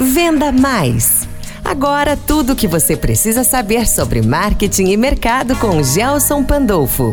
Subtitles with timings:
[0.00, 1.28] Venda Mais.
[1.62, 7.12] Agora tudo o que você precisa saber sobre marketing e mercado com Gelson Pandolfo.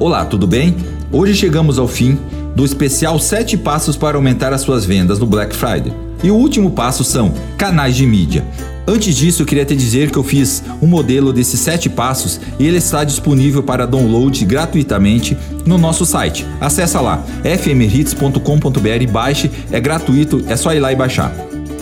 [0.00, 0.74] Olá, tudo bem?
[1.12, 2.18] Hoje chegamos ao fim
[2.54, 5.92] do especial 7 passos para aumentar as suas vendas no Black Friday.
[6.24, 8.42] E o último passo são canais de mídia.
[8.86, 12.66] Antes disso, eu queria te dizer que eu fiz um modelo desses sete passos e
[12.66, 15.36] ele está disponível para download gratuitamente
[15.66, 16.46] no nosso site.
[16.60, 21.34] Acesse lá fmhits.com.br, baixe, é gratuito, é só ir lá e baixar.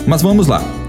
[0.06, 0.83] Mas vamos lá.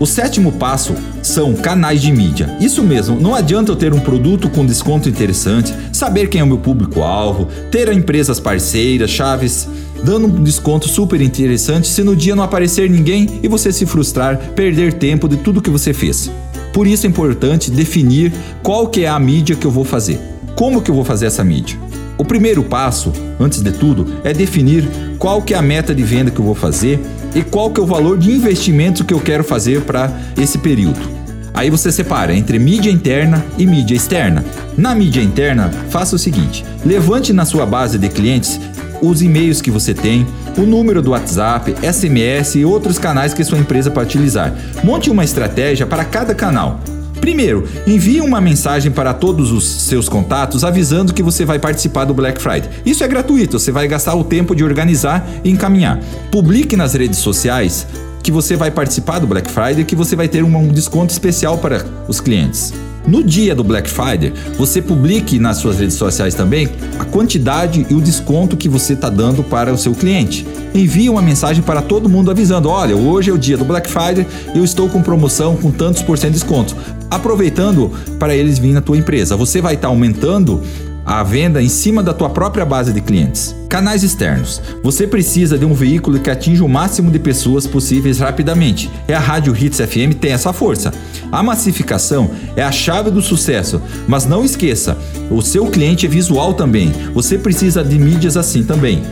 [0.00, 2.56] O sétimo passo são canais de mídia.
[2.60, 6.46] Isso mesmo, não adianta eu ter um produto com desconto interessante, saber quem é o
[6.46, 9.68] meu público-alvo, ter empresas parceiras, chaves
[10.02, 14.36] dando um desconto super interessante se no dia não aparecer ninguém e você se frustrar,
[14.54, 16.30] perder tempo de tudo que você fez.
[16.72, 20.18] Por isso é importante definir qual que é a mídia que eu vou fazer.
[20.56, 21.78] Como que eu vou fazer essa mídia?
[22.18, 24.88] O primeiro passo, antes de tudo, é definir
[25.18, 27.00] qual que é a meta de venda que eu vou fazer
[27.34, 31.22] e qual que é o valor de investimento que eu quero fazer para esse período.
[31.54, 34.44] Aí você separa entre mídia interna e mídia externa.
[34.76, 38.58] Na mídia interna, faça o seguinte: levante na sua base de clientes
[39.02, 43.58] os e-mails que você tem, o número do WhatsApp, SMS e outros canais que sua
[43.58, 44.54] empresa pode utilizar.
[44.84, 46.80] Monte uma estratégia para cada canal.
[47.22, 52.12] Primeiro, envie uma mensagem para todos os seus contatos avisando que você vai participar do
[52.12, 52.68] Black Friday.
[52.84, 56.00] Isso é gratuito, você vai gastar o tempo de organizar e encaminhar.
[56.32, 57.86] Publique nas redes sociais
[58.24, 61.58] que você vai participar do Black Friday e que você vai ter um desconto especial
[61.58, 62.74] para os clientes.
[63.06, 67.94] No dia do Black Friday, você publique nas suas redes sociais também a quantidade e
[67.94, 70.46] o desconto que você está dando para o seu cliente.
[70.74, 74.26] Envie uma mensagem para todo mundo avisando: olha, hoje é o dia do Black Friday,
[74.54, 76.76] eu estou com promoção com tantos por cento de desconto.
[77.10, 79.36] Aproveitando para eles virem na tua empresa.
[79.36, 80.62] Você vai estar tá aumentando
[81.04, 83.54] a venda em cima da tua própria base de clientes.
[83.68, 84.60] Canais externos.
[84.82, 88.90] Você precisa de um veículo que atinja o máximo de pessoas possíveis rapidamente.
[89.08, 90.92] É a Rádio Hits FM tem essa força.
[91.30, 94.96] A massificação é a chave do sucesso, mas não esqueça,
[95.30, 96.92] o seu cliente é visual também.
[97.14, 99.02] Você precisa de mídias assim também.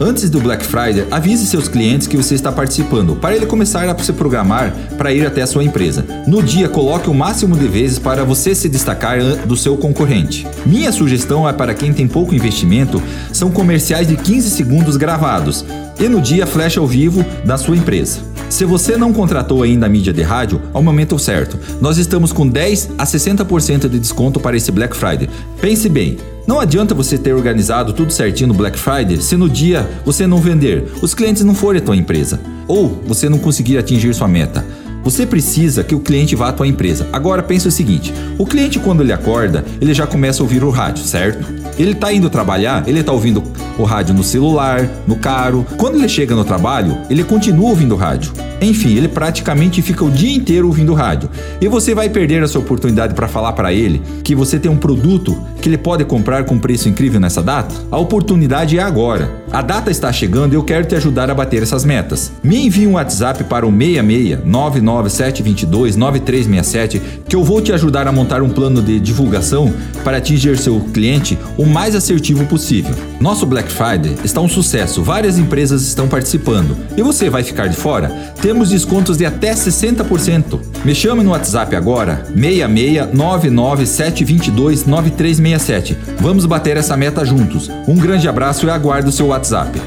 [0.00, 3.98] Antes do Black Friday, avise seus clientes que você está participando, para ele começar a
[3.98, 6.04] se programar para ir até a sua empresa.
[6.26, 10.46] No dia, coloque o máximo de vezes para você se destacar do seu concorrente.
[10.66, 13.00] Minha sugestão é para quem tem pouco investimento,
[13.32, 15.64] são comerciais de 15 segundos gravados
[16.00, 18.18] e no dia flash ao vivo da sua empresa.
[18.50, 21.58] Se você não contratou ainda a mídia de rádio, ao momento certo.
[21.80, 25.28] Nós estamos com 10 a 60% de desconto para esse Black Friday.
[25.60, 29.88] Pense bem, não adianta você ter organizado tudo certinho no Black Friday se no dia
[30.04, 32.38] você não vender, os clientes não forem a tua empresa
[32.68, 34.64] ou você não conseguir atingir sua meta.
[35.02, 37.06] Você precisa que o cliente vá à tua empresa.
[37.12, 40.70] Agora pense o seguinte: o cliente quando ele acorda, ele já começa a ouvir o
[40.70, 41.46] rádio, certo?
[41.78, 43.42] Ele está indo trabalhar, ele está ouvindo
[43.78, 45.66] o rádio no celular, no carro.
[45.76, 48.32] Quando ele chega no trabalho, ele continua ouvindo rádio.
[48.60, 51.28] Enfim, ele praticamente fica o dia inteiro ouvindo rádio.
[51.60, 55.36] E você vai perder essa oportunidade para falar para ele que você tem um produto
[55.60, 57.74] que ele pode comprar com preço incrível nessa data?
[57.90, 59.30] A oportunidade é agora.
[59.52, 62.32] A data está chegando e eu quero te ajudar a bater essas metas.
[62.42, 68.12] Me envie um WhatsApp para o 66 99722 9367 que eu vou te ajudar a
[68.12, 72.94] montar um plano de divulgação para atingir seu cliente o mais assertivo possível.
[73.20, 76.76] Nosso Black Friday está um sucesso, várias empresas estão participando.
[76.96, 78.08] E você vai ficar de fora?
[78.40, 80.60] Temos descontos de até 60%.
[80.84, 85.96] Me chame no WhatsApp agora, 66 99722 9367.
[86.20, 87.70] Vamos bater essa meta juntos.
[87.88, 89.80] Um grande abraço e aguardo o seu WhatsApp.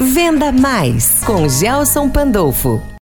[0.00, 2.88] Venda Mais com Gelson Pandolfo.